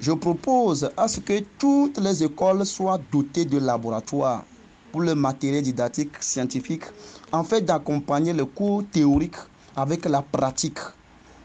Je 0.00 0.10
propose 0.12 0.88
à 0.96 1.06
ce 1.06 1.20
que 1.20 1.40
toutes 1.58 1.98
les 1.98 2.24
écoles 2.24 2.64
soient 2.64 2.98
dotées 3.12 3.44
de 3.44 3.58
laboratoires 3.58 4.44
pour 4.90 5.02
le 5.02 5.14
matériel 5.14 5.62
didactique 5.62 6.12
scientifique, 6.20 6.84
en 7.30 7.44
fait 7.44 7.60
d'accompagner 7.60 8.32
le 8.32 8.46
cours 8.46 8.84
théorique 8.90 9.36
avec 9.76 10.06
la 10.06 10.22
pratique. 10.22 10.78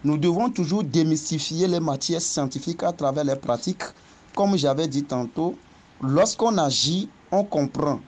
Nous 0.06 0.18
devons 0.18 0.50
toujours 0.50 0.86
démystifier 0.86 1.68
les 1.68 1.82
matières 1.82 2.22
scientifiques 2.22 2.84
à 2.84 2.94
travers 2.94 3.26
les 3.26 3.36
pratiques. 3.36 3.84
Comme 4.34 4.56
j'avais 4.56 4.88
dit 4.88 5.04
tantôt, 5.04 5.58
lorsqu'on 6.02 6.58
agit, 6.58 7.10
on 7.34 7.44
comprend. 7.44 8.00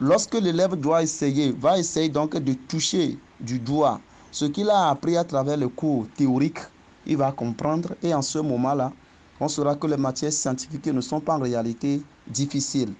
Lorsque 0.00 0.34
l'élève 0.34 0.74
doit 0.74 1.02
essayer, 1.02 1.50
va 1.50 1.78
essayer 1.78 2.10
donc 2.10 2.36
de 2.36 2.52
toucher 2.52 3.16
du 3.40 3.58
doigt 3.58 4.02
ce 4.32 4.44
qu'il 4.44 4.70
a 4.70 4.88
appris 4.90 5.16
à 5.16 5.24
travers 5.24 5.56
le 5.56 5.68
cours 5.68 6.06
théorique, 6.16 6.58
il 7.06 7.16
va 7.16 7.32
comprendre 7.32 7.94
et 8.02 8.14
en 8.14 8.22
ce 8.22 8.38
moment-là, 8.38 8.92
on 9.40 9.48
saura 9.48 9.74
que 9.74 9.86
les 9.86 9.96
matières 9.96 10.32
scientifiques 10.32 10.86
ne 10.86 11.00
sont 11.00 11.20
pas 11.20 11.34
en 11.36 11.40
réalité 11.40 12.02
difficiles. 12.26 12.92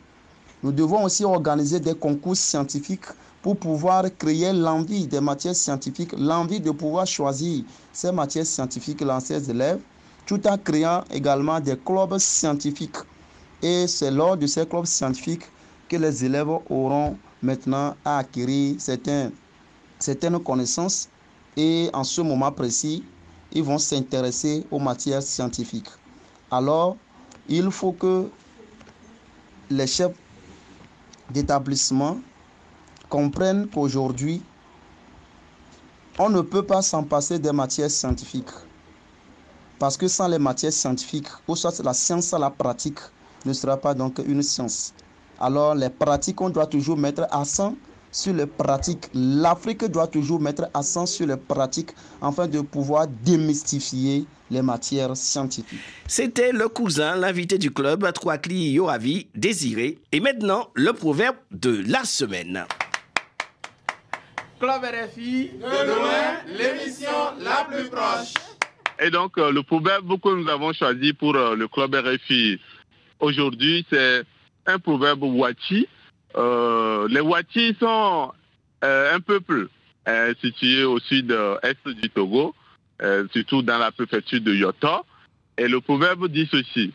Nous 0.63 0.73
devons 0.73 1.05
aussi 1.05 1.25
organiser 1.25 1.79
des 1.81 1.95
concours 1.95 2.37
scientifiques 2.37 3.07
pour 3.43 3.57
pouvoir 3.57 4.05
créer 4.19 4.53
l'envie 4.53 5.07
des 5.07 5.21
matières 5.21 5.55
scientifiques, 5.55 6.13
l'envie 6.19 6.61
de 6.61 6.71
pouvoir 6.71 7.07
choisir 7.07 7.65
ces 7.93 8.13
matières 8.13 8.47
scientifiques 8.47 9.03
dans 9.05 9.21
ses 9.21 9.51
élèves, 9.51 9.81
tout 10.27 10.45
en 10.47 10.59
créant 10.59 11.05
également 11.11 11.61
des 11.61 11.77
clubs 11.77 12.19
scientifiques. 12.19 12.97
Et 13.63 13.87
c'est 13.87 14.11
lors 14.11 14.37
de 14.37 14.47
ces 14.47 14.67
clubs 14.67 14.85
scientifiques 14.85 15.45
que 15.89 15.97
les 15.97 16.25
élèves 16.25 16.51
auront 16.69 17.17
maintenant 17.43 17.95
à 18.05 18.19
acquérir 18.19 18.77
certaines, 18.79 19.33
certaines 19.99 20.39
connaissances 20.41 21.09
et 21.61 21.91
en 21.93 22.05
ce 22.05 22.23
moment 22.23 22.51
précis, 22.51 23.05
ils 23.53 23.63
vont 23.63 23.77
s'intéresser 23.77 24.67
aux 24.71 24.79
matières 24.79 25.23
scientifiques. 25.23 25.91
Alors, 26.51 26.97
il 27.51 27.71
faut 27.71 27.93
que 27.93 28.31
les 29.69 29.87
chefs 29.87 30.17
d'établissement 31.29 32.19
comprennent 33.11 33.69
qu'aujourd'hui, 33.69 34.41
on 36.19 36.31
ne 36.31 36.41
peut 36.41 36.65
pas 36.65 36.81
s'en 36.81 37.03
passer 37.03 37.39
des 37.39 37.53
matières 37.53 37.91
scientifiques. 37.91 38.57
Parce 39.79 39.99
que 39.99 40.09
sans 40.09 40.29
les 40.29 40.39
matières 40.39 40.73
scientifiques, 40.73 41.29
ou 41.47 41.57
soit 41.57 41.79
la 41.85 41.93
science 41.93 42.29
sans 42.29 42.39
la 42.39 42.51
pratique, 42.51 43.01
ne 43.45 43.53
sera 43.53 43.77
pas 43.77 43.93
donc 43.93 44.19
une 44.27 44.43
science. 44.43 44.95
Alors 45.39 45.75
les 45.75 45.91
pratiques, 45.91 46.41
on 46.41 46.49
doit 46.49 46.67
toujours 46.67 46.97
mettre 46.97 47.27
accent 47.31 47.75
sur 48.11 48.35
les 48.35 48.47
pratiques. 48.47 49.09
L'Afrique 49.15 49.85
doit 49.85 50.07
toujours 50.07 50.41
mettre 50.41 50.69
accent 50.75 51.07
sur 51.07 51.27
les 51.27 51.37
pratiques 51.37 51.91
afin 52.21 52.47
de 52.47 52.61
pouvoir 52.61 53.07
démystifier 53.09 54.25
les 54.51 54.63
matières 54.63 55.17
scientifiques. 55.17 55.81
C'était 56.07 56.53
le 56.53 56.69
cousin, 56.69 57.17
l'invité 57.17 57.59
du 57.59 57.71
club, 57.71 58.11
Troakli 58.13 58.73
Yoravi, 58.73 59.29
Désiré. 59.35 59.99
Et 60.13 60.21
maintenant, 60.21 60.69
le 60.75 60.93
proverbe 60.93 61.37
de 61.51 61.83
la 61.87 62.05
semaine. 62.05 62.65
Club 64.59 64.83
RFI, 64.83 65.51
de 65.55 65.87
loin, 65.87 66.37
l'émission 66.47 67.09
la 67.39 67.65
plus 67.65 67.89
proche. 67.89 68.35
Et 69.03 69.11
donc, 69.11 69.39
euh, 69.39 69.51
le 69.51 69.63
proverbe 69.63 70.21
que 70.21 70.29
nous 70.35 70.49
avons 70.51 70.75
choisi 70.75 71.15
pour 71.15 71.35
euh, 71.35 71.57
le 71.57 71.67
club 71.69 71.95
RFI 71.95 72.61
aujourd'hui, 73.21 73.87
c'est 73.89 74.23
un 74.67 74.79
proverbe 74.79 75.23
Wati. 75.23 75.89
Euh, 76.37 77.09
les 77.09 77.21
Wati 77.21 77.77
sont 77.81 78.33
un 78.83 79.21
peuple 79.21 79.69
situé 80.41 80.85
au 80.85 80.99
sud-est 80.99 81.89
du 81.89 82.11
Togo, 82.11 82.55
surtout 83.33 83.63
dans 83.63 83.79
la 83.79 83.93
préfecture 83.93 84.41
de 84.41 84.55
Yoto. 84.55 85.05
Et 85.59 85.69
le 85.69 85.81
proverbe 85.81 86.29
dit 86.29 86.49
ceci. 86.51 86.93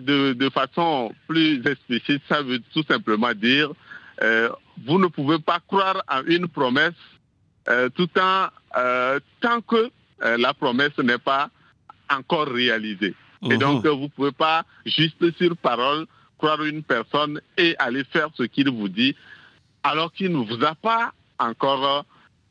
De, 0.00 0.32
de 0.32 0.50
façon 0.50 1.14
plus 1.28 1.64
explicite, 1.66 2.22
ça 2.28 2.42
veut 2.42 2.60
tout 2.74 2.82
simplement 2.88 3.32
dire 3.32 3.70
euh, 4.22 4.48
vous 4.86 4.98
ne 4.98 5.06
pouvez 5.08 5.38
pas 5.38 5.60
croire 5.66 6.02
à 6.06 6.22
une 6.22 6.48
promesse 6.48 6.94
euh, 7.68 7.90
euh, 8.76 9.20
tant 9.40 9.60
que 9.60 9.90
la 10.20 10.54
promesse 10.54 10.96
n'est 10.98 11.18
pas 11.18 11.50
encore 12.10 12.48
réalisée. 12.48 13.14
Et 13.44 13.54
Mhm. 13.54 13.58
donc, 13.58 13.86
vous 13.86 14.02
ne 14.04 14.08
pouvez 14.08 14.32
pas, 14.32 14.64
juste 14.84 15.30
sur 15.36 15.56
parole, 15.56 16.06
croire 16.38 16.62
une 16.64 16.82
personne 16.82 17.40
et 17.56 17.74
aller 17.78 18.04
faire 18.04 18.28
ce 18.34 18.44
qu'il 18.44 18.68
vous 18.70 18.88
dit, 18.88 19.14
alors 19.82 20.12
qu'il 20.12 20.32
ne 20.32 20.44
vous 20.44 20.64
a 20.64 20.74
pas 20.74 21.12
encore 21.38 22.04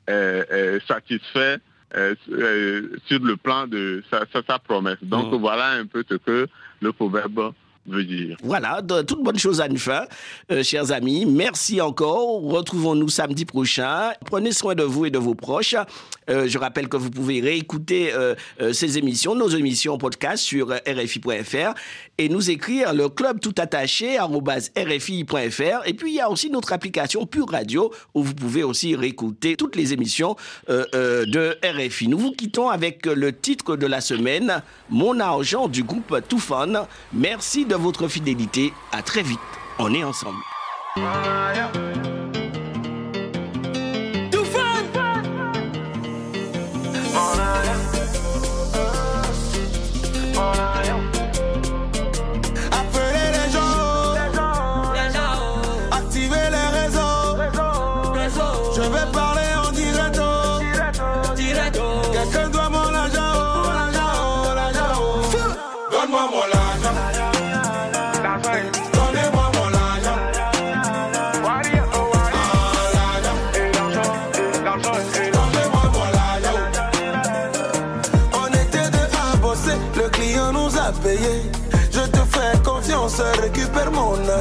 euh, 0.09 0.43
euh, 0.51 0.79
satisfait 0.87 1.57
euh, 1.95 2.15
euh, 2.31 2.89
sur 3.07 3.19
le 3.19 3.37
plan 3.37 3.67
de 3.67 4.03
sa, 4.11 4.25
sa- 4.31 4.43
sa 4.43 4.59
promesse. 4.59 4.97
Donc, 5.01 5.31
Mhm. 5.31 5.39
voilà 5.39 5.71
un 5.71 5.85
peu 5.85 6.03
ce 6.07 6.15
que 6.15 6.47
le 6.81 6.91
proverbe 6.93 7.53
Voilà, 8.43 8.81
de 8.81 9.03
toutes 9.03 9.23
bonnes 9.23 9.37
choses 9.37 9.61
à 9.61 9.67
une 9.67 9.77
fin, 9.77 10.05
euh, 10.51 10.63
chers 10.63 10.91
amis. 10.91 11.25
Merci 11.25 11.81
encore. 11.81 12.41
Retrouvons-nous 12.41 13.09
samedi 13.09 13.45
prochain. 13.45 14.11
Prenez 14.25 14.51
soin 14.53 14.73
de 14.73 14.81
vous 14.81 15.05
et 15.05 15.11
de 15.11 15.19
vos 15.19 15.35
proches. 15.35 15.75
Euh, 16.27 16.47
je 16.47 16.57
rappelle 16.57 16.89
que 16.89 16.97
vous 16.97 17.11
pouvez 17.11 17.41
réécouter 17.41 18.11
euh, 18.11 18.33
ces 18.73 18.97
émissions, 18.97 19.35
nos 19.35 19.49
émissions 19.49 19.99
podcast 19.99 20.43
sur 20.43 20.69
RFI.fr 20.69 21.75
et 22.17 22.29
nous 22.29 22.49
écrire 22.49 22.93
le 22.93 23.09
club 23.09 23.39
tout 23.39 23.53
attaché 23.59 24.17
RFI.fr. 24.17 25.85
Et 25.85 25.93
puis 25.93 26.11
il 26.11 26.15
y 26.15 26.21
a 26.21 26.31
aussi 26.31 26.49
notre 26.49 26.73
application 26.73 27.27
Pure 27.27 27.49
Radio 27.51 27.93
où 28.15 28.23
vous 28.23 28.33
pouvez 28.33 28.63
aussi 28.63 28.95
réécouter 28.95 29.55
toutes 29.55 29.75
les 29.75 29.93
émissions 29.93 30.35
de 30.67 31.57
RFI. 31.63 32.07
Nous 32.07 32.17
vous 32.17 32.31
quittons 32.31 32.69
avec 32.69 33.05
le 33.05 33.31
titre 33.31 33.75
de 33.75 33.85
la 33.85 34.01
semaine, 34.01 34.63
Mon 34.89 35.19
argent 35.19 35.67
du 35.67 35.83
groupe 35.83 36.17
Toufan. 36.27 36.87
Merci 37.13 37.65
de 37.65 37.74
votre 37.77 38.07
fidélité. 38.07 38.73
À 38.91 39.01
très 39.01 39.21
vite. 39.21 39.39
On 39.79 39.93
est 39.93 40.03
ensemble. 40.03 40.39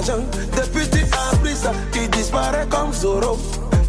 Depuis 0.06 0.86
tu 0.90 1.02
as 1.02 1.36
pris 1.38 1.56
ça, 1.56 1.72
tu 1.90 2.06
disparais 2.08 2.66
comme 2.68 2.92
Zoro. 2.92 3.36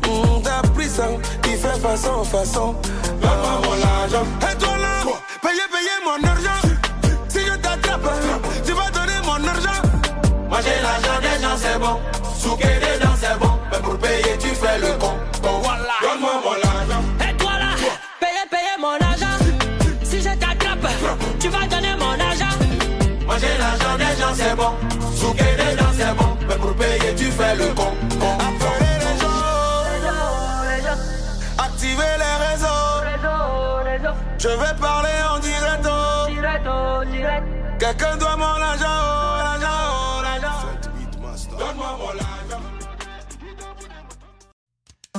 Hmm, 0.08 0.42
T'as 0.44 0.62
pris 0.70 0.88
ça, 0.88 1.08
tu 1.42 1.50
fais 1.58 1.78
façon, 1.80 2.24
façon. 2.24 2.76
Donne-moi 3.22 3.62
mon 3.64 3.88
argent. 4.02 4.26
Et 4.50 4.58
toi 4.58 4.78
là, 4.78 5.12
payez, 5.42 5.68
payez 5.74 6.00
mon 6.06 6.26
argent. 6.28 6.78
Si 7.28 7.40
je 7.40 7.56
t'attrape, 7.58 8.10
tu 8.66 8.72
vas 8.72 8.90
donner 8.92 9.20
mon 9.26 9.46
argent. 9.46 9.82
Moi 10.50 10.60
j'ai 10.64 10.82
l'argent 10.82 11.20
des 11.22 11.44
gens, 11.44 11.58
c'est 11.58 11.80
bon. 11.80 12.00
Souquer 12.38 12.75
le 27.58 27.68
con. 27.74 27.94
con. 28.20 28.38
Appelez 28.48 28.98
les 29.00 29.16
gens, 29.22 29.84
activez 31.58 32.14
les 32.24 32.36
réseaux. 32.46 32.96
Je 34.38 34.50
vais 34.50 34.76
parler 34.80 35.18
en 35.34 35.40
direct. 35.40 35.86
Quelqu'un 37.80 38.18
doit 38.18 38.34
argent. 38.34 38.65